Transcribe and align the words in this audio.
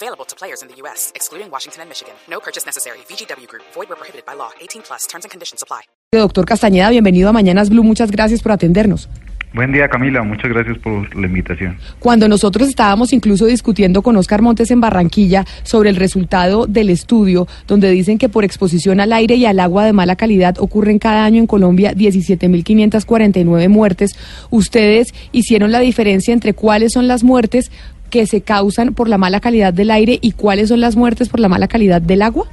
Available 0.00 0.24
to 0.26 0.36
players 0.36 0.62
in 0.62 0.68
the 0.68 0.76
U.S., 0.82 1.10
excluding 1.16 1.50
Washington 1.50 1.82
and 1.82 1.88
Michigan. 1.88 2.14
No 2.30 2.38
purchase 2.38 2.64
necessary. 2.64 2.98
VGW 3.08 3.48
Group. 3.48 3.64
Void 3.74 3.88
where 3.88 3.96
prohibited 3.96 4.24
by 4.24 4.34
law. 4.34 4.50
18 4.60 4.82
plus. 4.82 5.08
Terms 5.08 5.24
and 5.24 5.30
conditions 5.32 5.60
apply. 5.60 5.82
Doctor 6.12 6.44
Castañeda, 6.44 6.90
bienvenido 6.90 7.28
a 7.28 7.32
Mañanas 7.32 7.68
Blue. 7.68 7.82
Muchas 7.82 8.12
gracias 8.12 8.40
por 8.40 8.52
atendernos. 8.52 9.08
Buen 9.54 9.72
día 9.72 9.88
Camila, 9.88 10.22
muchas 10.22 10.50
gracias 10.50 10.76
por 10.78 11.16
la 11.16 11.26
invitación. 11.26 11.78
Cuando 11.98 12.28
nosotros 12.28 12.68
estábamos 12.68 13.14
incluso 13.14 13.46
discutiendo 13.46 14.02
con 14.02 14.14
Oscar 14.16 14.42
Montes 14.42 14.70
en 14.70 14.80
Barranquilla 14.80 15.46
sobre 15.62 15.88
el 15.88 15.96
resultado 15.96 16.66
del 16.66 16.90
estudio, 16.90 17.48
donde 17.66 17.90
dicen 17.90 18.18
que 18.18 18.28
por 18.28 18.44
exposición 18.44 19.00
al 19.00 19.12
aire 19.12 19.36
y 19.36 19.46
al 19.46 19.58
agua 19.58 19.86
de 19.86 19.94
mala 19.94 20.16
calidad 20.16 20.58
ocurren 20.58 20.98
cada 20.98 21.24
año 21.24 21.40
en 21.40 21.46
Colombia 21.46 21.92
17.549 21.94 23.68
muertes, 23.70 24.18
ustedes 24.50 25.14
hicieron 25.32 25.72
la 25.72 25.80
diferencia 25.80 26.34
entre 26.34 26.52
cuáles 26.52 26.92
son 26.92 27.08
las 27.08 27.24
muertes 27.24 27.72
que 28.08 28.26
se 28.26 28.40
causan 28.40 28.94
por 28.94 29.08
la 29.08 29.18
mala 29.18 29.40
calidad 29.40 29.72
del 29.72 29.90
aire 29.90 30.18
y 30.20 30.32
cuáles 30.32 30.68
son 30.68 30.80
las 30.80 30.96
muertes 30.96 31.28
por 31.28 31.40
la 31.40 31.48
mala 31.48 31.68
calidad 31.68 32.00
del 32.00 32.22
agua? 32.22 32.48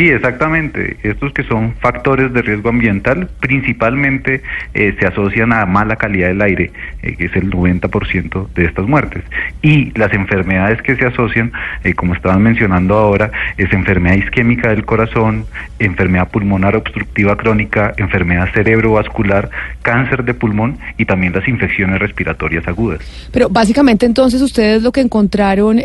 Sí, 0.00 0.08
exactamente. 0.08 0.96
Estos 1.02 1.34
que 1.34 1.42
son 1.42 1.74
factores 1.74 2.32
de 2.32 2.40
riesgo 2.40 2.70
ambiental 2.70 3.28
principalmente 3.38 4.40
eh, 4.72 4.96
se 4.98 5.06
asocian 5.06 5.52
a 5.52 5.66
mala 5.66 5.96
calidad 5.96 6.28
del 6.28 6.40
aire, 6.40 6.70
eh, 7.02 7.16
que 7.16 7.26
es 7.26 7.36
el 7.36 7.50
90% 7.50 8.48
de 8.54 8.64
estas 8.64 8.86
muertes. 8.86 9.22
Y 9.60 9.90
las 9.98 10.10
enfermedades 10.14 10.80
que 10.80 10.96
se 10.96 11.04
asocian, 11.04 11.52
eh, 11.84 11.92
como 11.92 12.14
estaban 12.14 12.42
mencionando 12.42 12.96
ahora, 12.96 13.30
es 13.58 13.70
enfermedad 13.74 14.16
isquémica 14.16 14.70
del 14.70 14.86
corazón, 14.86 15.44
enfermedad 15.78 16.30
pulmonar 16.30 16.76
obstructiva 16.76 17.36
crónica, 17.36 17.92
enfermedad 17.98 18.48
cerebrovascular, 18.54 19.50
cáncer 19.82 20.24
de 20.24 20.32
pulmón 20.32 20.78
y 20.96 21.04
también 21.04 21.34
las 21.34 21.46
infecciones 21.46 21.98
respiratorias 21.98 22.66
agudas. 22.66 23.00
Pero 23.32 23.50
básicamente 23.50 24.06
entonces 24.06 24.40
ustedes 24.40 24.82
lo 24.82 24.92
que 24.92 25.02
encontraron, 25.02 25.78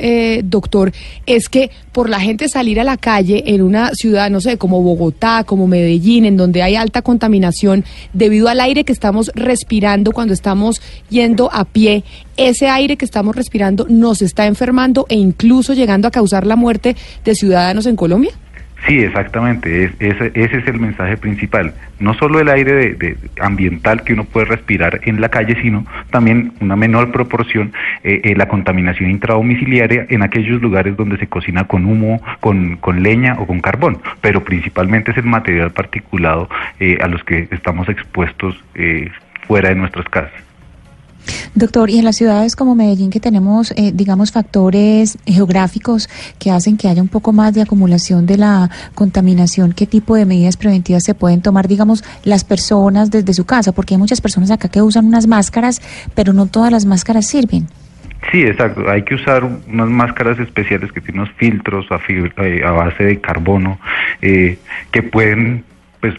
doctor, 0.45 0.93
es 1.25 1.49
que 1.49 1.69
por 1.91 2.09
la 2.09 2.21
gente 2.21 2.47
salir 2.47 2.79
a 2.79 2.85
la 2.85 2.95
calle 2.95 3.43
en 3.47 3.61
una 3.61 3.89
ciudad, 3.89 4.04
no 4.05 4.41
sé, 4.41 4.57
como 4.57 4.81
Bogotá, 4.81 5.43
como 5.43 5.67
Medellín, 5.67 6.25
en 6.25 6.37
donde 6.37 6.61
hay 6.61 6.75
alta 6.75 7.01
contaminación 7.01 7.83
debido 8.13 8.47
al 8.47 8.59
aire 8.59 8.83
que 8.83 8.93
estamos 8.93 9.31
respirando 9.35 10.11
cuando 10.11 10.33
estamos 10.33 10.81
yendo 11.09 11.49
a 11.51 11.65
pie, 11.65 12.03
ese 12.37 12.67
aire 12.67 12.97
que 12.97 13.05
estamos 13.05 13.35
respirando 13.35 13.85
nos 13.89 14.21
está 14.21 14.45
enfermando 14.45 15.05
e 15.09 15.15
incluso 15.15 15.73
llegando 15.73 16.07
a 16.07 16.11
causar 16.11 16.45
la 16.45 16.55
muerte 16.55 16.95
de 17.23 17.35
ciudadanos 17.35 17.85
en 17.85 17.95
Colombia? 17.95 18.31
Sí, 18.87 18.99
exactamente, 18.99 19.91
ese, 19.99 20.31
es 20.35 20.67
el 20.67 20.79
mensaje 20.79 21.17
principal. 21.17 21.73
No 21.99 22.13
solo 22.13 22.39
el 22.39 22.49
aire 22.49 22.93
de, 22.93 23.17
ambiental 23.41 24.03
que 24.03 24.13
uno 24.13 24.25
puede 24.25 24.45
respirar 24.45 24.99
en 25.05 25.21
la 25.21 25.29
calle, 25.29 25.59
sino 25.61 25.85
también 26.11 26.53
una 26.59 26.75
menor 26.75 27.11
proporción 27.11 27.73
eh, 28.03 28.21
eh, 28.23 28.35
la 28.35 28.47
contaminación 28.47 29.09
intradomiciliaria 29.09 30.05
en 30.09 30.21
aquellos 30.21 30.61
lugares 30.61 30.95
donde 30.97 31.17
se 31.17 31.25
cocina 31.25 31.63
con 31.63 31.85
humo, 31.85 32.21
con, 32.41 32.79
leña 33.01 33.35
o 33.39 33.47
con 33.47 33.59
carbón, 33.59 33.97
pero 34.21 34.43
principalmente 34.43 35.11
es 35.11 35.17
el 35.17 35.25
material 35.25 35.71
particulado 35.71 36.47
eh, 36.79 36.97
a 37.01 37.07
los 37.07 37.23
que 37.23 37.47
estamos 37.51 37.89
expuestos 37.89 38.55
fuera 39.47 39.69
de 39.69 39.75
nuestras 39.75 40.07
casas. 40.09 40.44
Doctor, 41.53 41.89
y 41.89 41.99
en 41.99 42.05
las 42.05 42.17
ciudades 42.17 42.55
como 42.55 42.75
Medellín 42.75 43.09
que 43.09 43.19
tenemos, 43.19 43.71
eh, 43.71 43.91
digamos, 43.93 44.31
factores 44.31 45.17
geográficos 45.25 46.09
que 46.39 46.51
hacen 46.51 46.77
que 46.77 46.87
haya 46.87 47.01
un 47.01 47.07
poco 47.07 47.33
más 47.33 47.53
de 47.53 47.61
acumulación 47.61 48.25
de 48.25 48.37
la 48.37 48.69
contaminación, 48.93 49.73
¿qué 49.73 49.85
tipo 49.85 50.15
de 50.15 50.25
medidas 50.25 50.57
preventivas 50.57 51.03
se 51.03 51.13
pueden 51.13 51.41
tomar, 51.41 51.67
digamos, 51.67 52.03
las 52.23 52.43
personas 52.43 53.11
desde 53.11 53.33
su 53.33 53.45
casa? 53.45 53.71
Porque 53.71 53.93
hay 53.93 53.99
muchas 53.99 54.21
personas 54.21 54.51
acá 54.51 54.69
que 54.69 54.81
usan 54.81 55.05
unas 55.05 55.27
máscaras, 55.27 55.81
pero 56.13 56.33
no 56.33 56.45
todas 56.47 56.71
las 56.71 56.85
máscaras 56.85 57.25
sirven. 57.27 57.67
Sí, 58.31 58.41
exacto. 58.43 58.89
Hay 58.89 59.03
que 59.03 59.15
usar 59.15 59.43
unas 59.43 59.89
máscaras 59.89 60.39
especiales 60.39 60.91
que 60.91 61.01
tienen 61.01 61.21
unos 61.21 61.33
filtros 61.35 61.85
a, 61.91 61.99
eh, 62.09 62.63
a 62.65 62.71
base 62.71 63.03
de 63.03 63.21
carbono 63.21 63.79
eh, 64.21 64.57
que 64.91 65.03
pueden 65.03 65.63
pues 65.99 66.15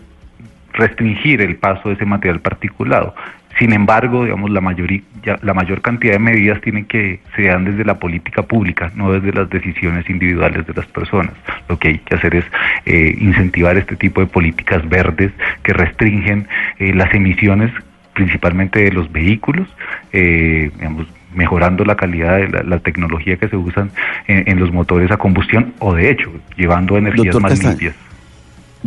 restringir 0.72 1.40
el 1.40 1.56
paso 1.56 1.88
de 1.88 1.94
ese 1.94 2.04
material 2.04 2.40
particulado. 2.40 3.14
Sin 3.58 3.72
embargo, 3.72 4.24
digamos, 4.24 4.50
la, 4.50 4.60
mayoría, 4.60 5.02
la 5.42 5.54
mayor 5.54 5.80
cantidad 5.80 6.14
de 6.14 6.18
medidas 6.18 6.60
tienen 6.60 6.84
que 6.84 7.20
se 7.34 7.42
dan 7.42 7.64
desde 7.64 7.84
la 7.84 7.94
política 7.98 8.42
pública, 8.42 8.92
no 8.94 9.12
desde 9.12 9.32
las 9.32 9.48
decisiones 9.48 10.08
individuales 10.10 10.66
de 10.66 10.74
las 10.74 10.86
personas. 10.86 11.32
Lo 11.68 11.78
que 11.78 11.88
hay 11.88 11.98
que 11.98 12.14
hacer 12.14 12.34
es 12.36 12.44
eh, 12.84 13.16
incentivar 13.18 13.76
este 13.78 13.96
tipo 13.96 14.20
de 14.20 14.26
políticas 14.26 14.86
verdes 14.88 15.32
que 15.62 15.72
restringen 15.72 16.48
eh, 16.78 16.92
las 16.94 17.12
emisiones 17.14 17.72
principalmente 18.12 18.82
de 18.82 18.92
los 18.92 19.10
vehículos, 19.12 19.68
eh, 20.12 20.70
digamos, 20.74 21.06
mejorando 21.34 21.84
la 21.84 21.96
calidad 21.96 22.38
de 22.38 22.64
la, 22.64 22.78
tecnología 22.78 23.36
que 23.36 23.48
se 23.48 23.56
usan 23.56 23.90
en, 24.26 24.58
los 24.58 24.72
motores 24.72 25.10
a 25.10 25.18
combustión 25.18 25.74
o 25.80 25.94
de 25.94 26.10
hecho 26.10 26.32
llevando 26.56 26.96
energías 26.96 27.38
más 27.40 27.62
limpias. 27.62 27.94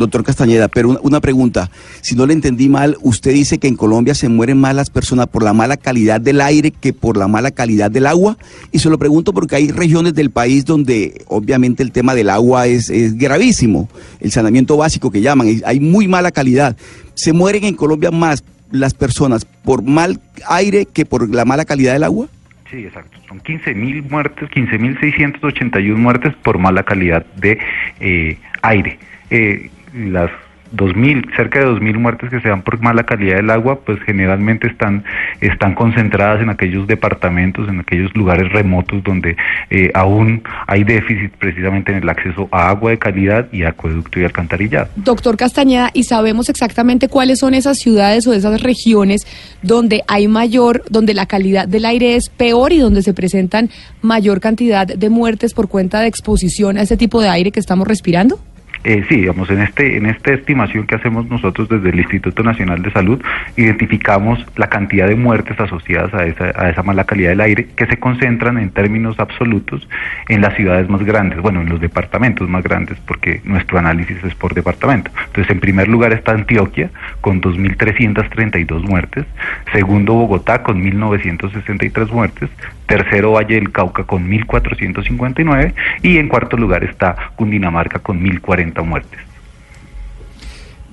Doctor 0.00 0.24
Castañeda, 0.24 0.68
pero 0.68 0.98
una, 1.02 1.20
pregunta, 1.20 1.70
si 2.00 2.16
no 2.16 2.26
le 2.26 2.32
entendí 2.32 2.68
mal, 2.68 2.96
usted 3.02 3.32
dice 3.32 3.58
que 3.58 3.68
en 3.68 3.76
Colombia 3.76 4.14
se 4.14 4.28
mueren 4.28 4.58
más 4.58 4.74
las 4.74 4.90
personas 4.90 5.28
por 5.28 5.44
la 5.44 5.52
mala 5.52 5.76
calidad 5.76 6.20
del 6.20 6.40
aire 6.40 6.72
que 6.72 6.92
por 6.92 7.16
la 7.16 7.28
mala 7.28 7.52
calidad 7.52 7.90
del 7.90 8.06
agua, 8.06 8.36
y 8.72 8.80
se 8.80 8.90
lo 8.90 8.98
pregunto 8.98 9.32
porque 9.32 9.56
hay 9.56 9.70
regiones 9.70 10.14
del 10.14 10.30
país 10.30 10.64
donde 10.64 11.24
obviamente 11.28 11.82
el 11.82 11.92
tema 11.92 12.14
del 12.14 12.30
agua 12.30 12.66
es, 12.66 12.90
gravísimo, 13.16 13.88
el 14.20 14.32
saneamiento 14.32 14.76
básico 14.76 15.10
que 15.10 15.20
llaman, 15.20 15.60
hay 15.64 15.80
muy 15.80 16.08
mala 16.08 16.32
calidad. 16.32 16.76
¿Se 17.14 17.32
mueren 17.32 17.64
en 17.64 17.74
Colombia 17.74 18.10
más 18.10 18.42
las 18.72 18.94
personas 18.94 19.44
por 19.44 19.82
mal 19.82 20.20
aire 20.48 20.86
que 20.86 21.04
por 21.04 21.32
la 21.32 21.44
mala 21.44 21.64
calidad 21.64 21.92
del 21.92 22.04
agua? 22.04 22.28
Sí, 22.70 22.78
exacto. 22.84 23.18
Son 23.28 23.40
15.000 23.40 24.08
muertes, 24.08 24.48
15.681 24.50 25.96
muertes 25.96 26.34
por 26.36 26.58
mala 26.58 26.84
calidad 26.84 27.26
de 27.36 27.58
eh, 28.00 28.38
aire. 28.62 28.98
Eh, 29.30 29.70
las 29.94 30.30
2000, 30.72 31.30
cerca 31.36 31.58
de 31.60 31.66
2.000 31.66 31.98
muertes 31.98 32.30
que 32.30 32.40
se 32.40 32.48
dan 32.48 32.62
por 32.62 32.80
mala 32.80 33.04
calidad 33.04 33.36
del 33.36 33.50
agua, 33.50 33.80
pues 33.80 33.98
generalmente 34.02 34.68
están, 34.68 35.04
están 35.40 35.74
concentradas 35.74 36.42
en 36.42 36.50
aquellos 36.50 36.86
departamentos, 36.86 37.68
en 37.68 37.80
aquellos 37.80 38.14
lugares 38.14 38.52
remotos 38.52 39.02
donde 39.02 39.36
eh, 39.70 39.90
aún 39.94 40.42
hay 40.66 40.84
déficit 40.84 41.32
precisamente 41.32 41.92
en 41.92 41.98
el 41.98 42.08
acceso 42.08 42.48
a 42.52 42.68
agua 42.68 42.90
de 42.90 42.98
calidad 42.98 43.48
y 43.52 43.64
acueducto 43.64 44.20
y 44.20 44.24
alcantarillado. 44.24 44.88
Doctor 44.96 45.36
Castañeda, 45.36 45.90
¿y 45.92 46.04
sabemos 46.04 46.48
exactamente 46.48 47.08
cuáles 47.08 47.40
son 47.40 47.54
esas 47.54 47.78
ciudades 47.78 48.26
o 48.26 48.32
esas 48.32 48.62
regiones 48.62 49.26
donde 49.62 50.02
hay 50.06 50.28
mayor, 50.28 50.84
donde 50.88 51.14
la 51.14 51.26
calidad 51.26 51.66
del 51.66 51.84
aire 51.84 52.14
es 52.14 52.28
peor 52.28 52.72
y 52.72 52.78
donde 52.78 53.02
se 53.02 53.12
presentan 53.12 53.70
mayor 54.02 54.40
cantidad 54.40 54.86
de 54.86 55.10
muertes 55.10 55.52
por 55.52 55.68
cuenta 55.68 56.00
de 56.00 56.06
exposición 56.06 56.78
a 56.78 56.82
ese 56.82 56.96
tipo 56.96 57.20
de 57.20 57.28
aire 57.28 57.50
que 57.50 57.60
estamos 57.60 57.88
respirando? 57.88 58.38
Eh, 58.82 59.04
sí, 59.10 59.16
digamos, 59.16 59.50
en, 59.50 59.60
este, 59.60 59.98
en 59.98 60.06
esta 60.06 60.32
estimación 60.32 60.86
que 60.86 60.94
hacemos 60.94 61.26
nosotros 61.28 61.68
desde 61.68 61.90
el 61.90 61.98
Instituto 61.98 62.42
Nacional 62.42 62.80
de 62.80 62.90
Salud, 62.90 63.22
identificamos 63.56 64.44
la 64.56 64.70
cantidad 64.70 65.06
de 65.06 65.16
muertes 65.16 65.60
asociadas 65.60 66.14
a 66.14 66.24
esa, 66.24 66.52
a 66.54 66.70
esa 66.70 66.82
mala 66.82 67.04
calidad 67.04 67.30
del 67.30 67.42
aire 67.42 67.68
que 67.76 67.86
se 67.86 67.98
concentran 67.98 68.56
en 68.56 68.70
términos 68.70 69.20
absolutos 69.20 69.86
en 70.28 70.40
las 70.40 70.54
ciudades 70.54 70.88
más 70.88 71.02
grandes, 71.04 71.40
bueno, 71.40 71.60
en 71.60 71.68
los 71.68 71.78
departamentos 71.80 72.48
más 72.48 72.64
grandes, 72.64 72.98
porque 73.06 73.42
nuestro 73.44 73.78
análisis 73.78 74.16
es 74.24 74.34
por 74.34 74.54
departamento. 74.54 75.10
Entonces, 75.26 75.50
en 75.50 75.60
primer 75.60 75.88
lugar 75.88 76.14
está 76.14 76.32
Antioquia, 76.32 76.90
con 77.20 77.42
2.332 77.42 78.80
muertes, 78.82 79.26
segundo 79.72 80.14
Bogotá, 80.14 80.62
con 80.62 80.82
1.963 80.82 82.10
muertes, 82.10 82.48
tercero 82.86 83.32
Valle 83.32 83.56
del 83.56 83.70
Cauca, 83.72 84.04
con 84.04 84.28
1.459, 84.28 85.74
y 86.02 86.16
en 86.16 86.28
cuarto 86.28 86.56
lugar 86.56 86.82
está 86.82 87.14
Cundinamarca, 87.36 87.98
con 87.98 88.20
1.040 88.24 88.69
muertes. 88.74 89.20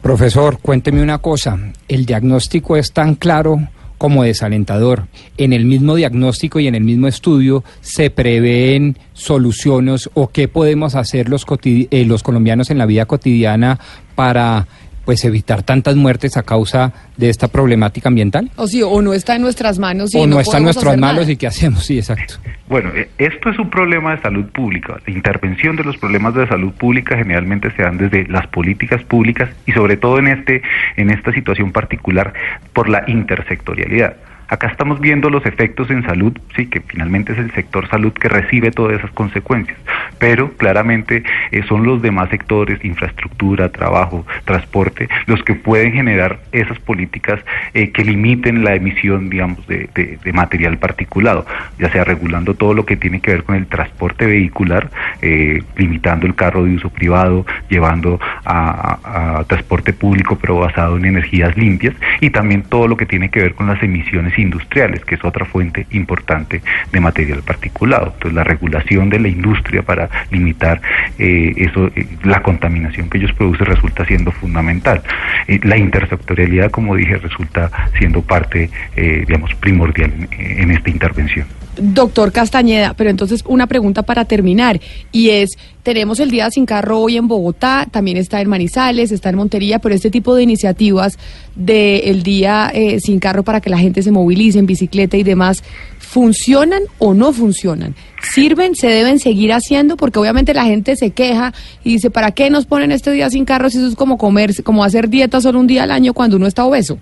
Profesor, 0.01 0.59
cuénteme 0.61 1.01
una 1.01 1.17
cosa, 1.17 1.57
el 1.87 2.05
diagnóstico 2.05 2.77
es 2.77 2.93
tan 2.93 3.15
claro 3.15 3.59
como 3.97 4.23
desalentador. 4.23 5.07
En 5.37 5.53
el 5.53 5.65
mismo 5.65 5.95
diagnóstico 5.95 6.59
y 6.59 6.67
en 6.67 6.75
el 6.75 6.83
mismo 6.83 7.07
estudio 7.07 7.63
se 7.81 8.09
prevén 8.09 8.97
soluciones 9.13 10.09
o 10.13 10.27
qué 10.29 10.47
podemos 10.47 10.95
hacer 10.95 11.29
los, 11.29 11.45
eh, 11.63 12.05
los 12.05 12.23
colombianos 12.23 12.69
en 12.69 12.77
la 12.77 12.85
vida 12.85 13.05
cotidiana 13.05 13.79
para 14.15 14.67
pues 15.07 15.23
evitar 15.23 15.63
tantas 15.63 15.95
muertes 15.95 16.35
a 16.35 16.43
causa 16.43 16.91
de 17.15 17.29
esta 17.29 17.47
problemática 17.47 18.09
ambiental? 18.09 18.51
O 18.57 18.67
sí, 18.67 18.83
o 18.83 19.01
no 19.01 19.13
está 19.13 19.37
en 19.37 19.41
nuestras 19.41 19.79
manos. 19.79 20.13
o 20.13 20.27
no, 20.27 20.37
está 20.37 20.57
en 20.57 20.65
nuestras 20.65 20.97
manos 20.97 21.29
y 21.29 21.37
qué 21.37 21.47
hacemos, 21.47 21.85
sí, 21.85 21.97
exacto. 21.97 22.33
Bueno, 22.67 22.89
eh, 22.93 23.07
esto 23.17 23.49
es 23.49 23.57
un 23.57 23.69
problema 23.69 24.13
de 24.17 24.21
salud 24.21 24.47
pública. 24.47 24.97
La 25.07 25.13
intervención 25.13 25.77
de 25.77 25.85
los 25.85 25.95
problemas 25.95 26.35
de 26.35 26.45
salud 26.49 26.73
pública 26.73 27.15
generalmente 27.15 27.71
se 27.77 27.83
dan 27.83 27.97
desde 27.97 28.27
las 28.27 28.47
políticas 28.47 29.01
públicas 29.03 29.49
y 29.65 29.71
sobre 29.71 29.95
todo 29.95 30.19
en 30.19 30.27
este 30.27 30.61
en 30.97 31.09
esta 31.09 31.31
situación 31.31 31.71
particular 31.71 32.33
por 32.73 32.89
la 32.89 33.05
intersectorialidad. 33.07 34.17
Acá 34.49 34.67
estamos 34.67 35.01
viendo 35.01 35.29
los 35.29 35.45
efectos 35.45 35.89
en 35.89 36.03
salud, 36.03 36.31
sí, 36.55 36.67
que 36.67 36.79
finalmente 36.79 37.33
es 37.33 37.37
el 37.37 37.51
sector 37.51 37.89
salud 37.89 38.13
que 38.13 38.29
recibe 38.29 38.71
todas 38.71 38.97
esas 38.97 39.11
consecuencias, 39.11 39.77
pero 40.19 40.51
claramente 40.53 41.23
eh, 41.51 41.63
son 41.67 41.83
los 41.83 42.01
demás 42.01 42.29
sectores, 42.29 42.83
infraestructura, 42.83 43.69
trabajo, 43.69 44.25
transporte, 44.45 45.09
los 45.25 45.43
que 45.43 45.55
pueden 45.55 45.91
generar 45.91 46.39
esas 46.53 46.79
políticas 46.79 47.41
eh, 47.73 47.91
que 47.91 48.05
limiten 48.05 48.63
la 48.63 48.75
emisión, 48.75 49.29
digamos, 49.29 49.65
de, 49.67 49.87
material 50.33 50.77
particulado, 50.77 51.45
ya 51.79 51.89
sea 51.89 52.03
regulando 52.03 52.53
todo 52.53 52.73
lo 52.73 52.85
que 52.85 52.95
tiene 52.95 53.19
que 53.19 53.31
ver 53.31 53.43
con 53.43 53.55
el 53.55 53.65
transporte 53.67 54.25
vehicular, 54.25 54.89
eh, 55.21 55.63
limitando 55.75 56.25
el 56.25 56.35
carro 56.35 56.63
de 56.63 56.75
uso 56.75 56.89
privado, 56.89 57.45
llevando 57.69 58.19
a 58.49 59.43
transporte 59.47 59.93
público 59.93 60.37
pero 60.39 60.57
basado 60.57 60.97
en 60.97 61.05
energías 61.05 61.55
limpias, 61.57 61.95
y 62.21 62.29
también 62.29 62.63
todo 62.63 62.87
lo 62.87 62.97
que 62.97 63.05
tiene 63.05 63.29
que 63.29 63.41
ver 63.41 63.53
con 63.53 63.67
las 63.67 63.81
emisiones 63.83 64.37
industriales, 64.37 65.03
que 65.05 65.15
es 65.15 65.23
otra 65.23 65.45
fuente 65.45 65.87
importante 65.91 66.61
de 66.91 66.99
material 66.99 67.41
particulado. 67.43 68.13
Entonces, 68.13 68.33
la 68.33 68.43
regulación 68.43 69.09
de 69.09 69.19
la 69.19 69.27
industria 69.27 69.81
para 69.81 70.09
limitar 70.31 70.81
eh, 71.17 71.53
eso, 71.57 71.87
eh, 71.95 72.07
la 72.23 72.41
contaminación 72.41 73.09
que 73.09 73.17
ellos 73.17 73.33
producen 73.33 73.65
resulta 73.65 74.05
siendo 74.05 74.31
fundamental. 74.31 75.01
Eh, 75.47 75.59
la 75.63 75.77
intersectorialidad, 75.77 76.71
como 76.71 76.95
dije, 76.95 77.17
resulta 77.17 77.69
siendo 77.97 78.21
parte, 78.21 78.69
digamos, 78.95 79.53
primordial 79.55 80.11
en 80.37 80.71
esta 80.71 80.89
intervención. 80.89 81.56
Doctor 81.79 82.31
Castañeda, 82.31 82.93
pero 82.93 83.09
entonces 83.09 83.43
una 83.47 83.67
pregunta 83.67 84.03
para 84.03 84.25
terminar 84.25 84.79
y 85.11 85.29
es, 85.29 85.57
tenemos 85.83 86.19
el 86.19 86.31
Día 86.31 86.49
Sin 86.51 86.65
Carro 86.65 86.99
hoy 86.99 87.17
en 87.17 87.27
Bogotá, 87.27 87.87
también 87.89 88.17
está 88.17 88.41
en 88.41 88.49
Manizales, 88.49 89.11
está 89.11 89.29
en 89.29 89.35
Montería, 89.35 89.79
pero 89.79 89.95
este 89.95 90.11
tipo 90.11 90.35
de 90.35 90.43
iniciativas 90.43 91.17
del 91.55 92.23
Día 92.23 92.71
eh, 92.73 92.99
Sin 92.99 93.19
Carro 93.19 93.43
para 93.43 93.61
que 93.61 93.69
la 93.69 93.77
gente 93.77 94.01
se 94.03 94.11
movilice 94.11 94.59
en 94.59 94.65
bicicleta 94.65 95.17
y 95.17 95.23
demás, 95.23 95.63
¿funcionan 95.99 96.83
o 96.97 97.13
no 97.13 97.33
funcionan? 97.33 97.95
¿Sirven? 98.21 98.75
¿Se 98.75 98.87
deben 98.87 99.19
seguir 99.19 99.53
haciendo? 99.53 99.97
Porque 99.97 100.19
obviamente 100.19 100.53
la 100.53 100.65
gente 100.65 100.95
se 100.95 101.11
queja 101.11 101.53
y 101.83 101.93
dice, 101.93 102.09
¿para 102.09 102.31
qué 102.31 102.49
nos 102.49 102.65
ponen 102.65 102.91
este 102.91 103.11
Día 103.11 103.29
Sin 103.29 103.45
Carro 103.45 103.69
si 103.69 103.77
eso 103.77 103.87
es 103.87 103.95
como 103.95 104.17
comer, 104.17 104.63
como 104.63 104.83
hacer 104.83 105.09
dieta 105.09 105.39
solo 105.41 105.59
un 105.59 105.67
día 105.67 105.83
al 105.83 105.91
año 105.91 106.13
cuando 106.13 106.37
uno 106.37 106.47
está 106.47 106.65
obeso? 106.65 106.99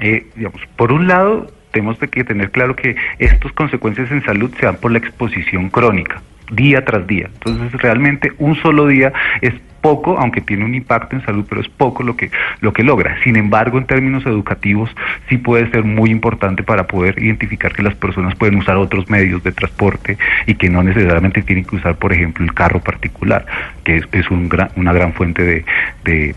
Eh, 0.00 0.26
digamos, 0.36 0.60
por 0.76 0.92
un 0.92 1.06
lado, 1.06 1.46
tenemos 1.72 1.98
que 1.98 2.24
tener 2.24 2.50
claro 2.50 2.76
que 2.76 2.96
estas 3.18 3.52
consecuencias 3.52 4.10
en 4.10 4.24
salud 4.24 4.52
se 4.58 4.66
dan 4.66 4.76
por 4.76 4.92
la 4.92 4.98
exposición 4.98 5.70
crónica 5.70 6.22
día 6.52 6.84
tras 6.84 7.06
día. 7.06 7.30
Entonces, 7.32 7.72
realmente 7.80 8.32
un 8.38 8.56
solo 8.56 8.86
día 8.86 9.12
es 9.40 9.54
poco, 9.80 10.16
aunque 10.18 10.40
tiene 10.40 10.64
un 10.64 10.74
impacto 10.74 11.16
en 11.16 11.24
salud, 11.24 11.44
pero 11.48 11.60
es 11.60 11.68
poco 11.68 12.02
lo 12.04 12.16
que 12.16 12.30
lo 12.60 12.72
que 12.72 12.84
logra. 12.84 13.16
Sin 13.24 13.36
embargo, 13.36 13.78
en 13.78 13.86
términos 13.86 14.24
educativos 14.24 14.88
sí 15.28 15.38
puede 15.38 15.68
ser 15.70 15.82
muy 15.82 16.10
importante 16.10 16.62
para 16.62 16.86
poder 16.86 17.20
identificar 17.20 17.74
que 17.74 17.82
las 17.82 17.94
personas 17.96 18.36
pueden 18.36 18.56
usar 18.56 18.76
otros 18.76 19.10
medios 19.10 19.42
de 19.42 19.50
transporte 19.50 20.16
y 20.46 20.54
que 20.54 20.70
no 20.70 20.82
necesariamente 20.82 21.42
tienen 21.42 21.64
que 21.64 21.76
usar, 21.76 21.96
por 21.96 22.12
ejemplo, 22.12 22.44
el 22.44 22.54
carro 22.54 22.80
particular, 22.80 23.44
que 23.82 23.96
es, 23.96 24.08
es 24.12 24.30
un 24.30 24.48
gran, 24.48 24.70
una 24.76 24.92
gran 24.92 25.12
fuente 25.14 25.42
de, 25.42 25.64
de, 26.04 26.34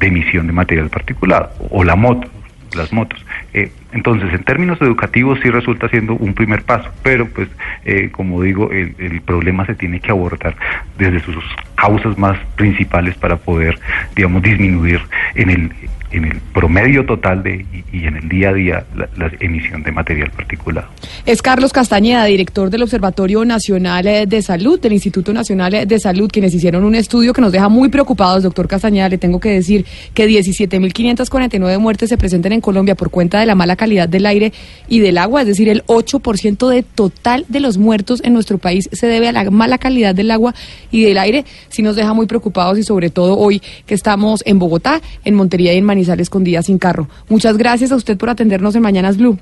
emisión 0.00 0.46
de 0.46 0.52
material 0.52 0.88
particulado, 0.88 1.50
o 1.70 1.84
la 1.84 1.96
moto 1.96 2.30
las 2.74 2.92
motos. 2.92 3.24
Eh, 3.54 3.70
entonces, 3.96 4.30
en 4.30 4.44
términos 4.44 4.78
educativos 4.82 5.38
sí 5.42 5.48
resulta 5.48 5.88
siendo 5.88 6.12
un 6.16 6.34
primer 6.34 6.62
paso, 6.64 6.90
pero 7.02 7.26
pues, 7.30 7.48
eh, 7.86 8.10
como 8.12 8.42
digo, 8.42 8.70
el, 8.70 8.94
el, 8.98 9.22
problema 9.22 9.64
se 9.64 9.74
tiene 9.74 10.00
que 10.00 10.10
abordar 10.10 10.54
desde 10.98 11.20
sus 11.20 11.42
causas 11.76 12.18
más 12.18 12.36
principales 12.56 13.16
para 13.16 13.38
poder, 13.38 13.78
digamos, 14.14 14.42
disminuir 14.42 15.00
en 15.34 15.48
el, 15.48 15.72
en 16.10 16.24
el 16.24 16.40
promedio 16.52 17.04
total 17.04 17.42
de, 17.42 17.64
y, 17.92 18.04
en 18.04 18.16
el 18.16 18.28
día 18.28 18.50
a 18.50 18.52
día 18.52 18.86
la, 18.94 19.30
emisión 19.40 19.82
de 19.82 19.92
material 19.92 20.30
particulado. 20.30 20.88
Es 21.24 21.42
Carlos 21.42 21.72
Castañeda, 21.72 22.24
director 22.24 22.70
del 22.70 22.82
Observatorio 22.82 23.44
Nacional 23.44 24.06
eh, 24.06 24.26
de 24.26 24.42
Salud, 24.42 24.80
del 24.80 24.92
Instituto 24.92 25.32
Nacional 25.32 25.86
de 25.86 25.98
Salud, 25.98 26.30
quienes 26.32 26.54
hicieron 26.54 26.84
un 26.84 26.94
estudio 26.94 27.32
que 27.32 27.40
nos 27.40 27.52
deja 27.52 27.68
muy 27.68 27.88
preocupados, 27.88 28.42
doctor 28.42 28.68
Castañeda. 28.68 29.08
Le 29.08 29.18
tengo 29.18 29.40
que 29.40 29.50
decir 29.50 29.84
que 30.14 30.26
17.549 30.26 31.78
muertes 31.78 32.08
se 32.08 32.16
presentan 32.16 32.52
en 32.52 32.60
Colombia 32.60 32.94
por 32.94 33.10
cuenta 33.10 33.40
de 33.40 33.46
la 33.46 33.54
mala 33.54 33.76
calidad 33.76 34.08
del 34.08 34.26
aire 34.26 34.52
y 34.88 35.00
del 35.00 35.18
agua, 35.18 35.42
es 35.42 35.48
decir, 35.48 35.68
el 35.68 35.84
8% 35.86 36.68
de 36.68 36.82
total 36.82 37.44
de 37.48 37.60
los 37.60 37.78
muertos 37.78 38.20
en 38.24 38.32
nuestro 38.32 38.58
país 38.58 38.88
se 38.92 39.06
debe 39.06 39.28
a 39.28 39.32
la 39.32 39.50
mala 39.50 39.78
calidad 39.78 40.14
del 40.14 40.30
agua 40.30 40.54
y 40.90 41.02
del 41.02 41.18
aire. 41.18 41.44
Sí 41.68 41.82
nos 41.82 41.96
deja 41.96 42.14
muy 42.14 42.26
preocupados 42.26 42.78
y 42.78 42.82
sobre 42.82 43.10
todo 43.10 43.36
hoy 43.38 43.60
que 43.86 43.94
estamos 43.94 44.42
en 44.46 44.58
Bogotá, 44.58 45.00
en 45.24 45.34
Montería 45.34 45.72
y 45.72 45.78
en 45.78 45.84
Manizales 45.84 46.05
con 46.30 46.44
días 46.44 46.66
sin 46.66 46.78
carro. 46.78 47.08
Muchas 47.28 47.56
gracias 47.56 47.92
a 47.92 47.96
usted 47.96 48.16
por 48.16 48.30
atendernos 48.30 48.74
en 48.76 48.82
Mañanas 48.82 49.16
Blue. 49.16 49.38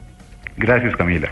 Gracias, 0.57 0.95
Camila. 0.97 1.31